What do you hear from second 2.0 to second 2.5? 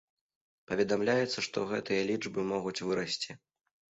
лічбы